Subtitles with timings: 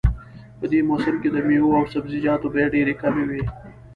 [0.59, 3.41] په دې موسم کې د میوو او سبزیجاتو بیې ډېرې کمې وي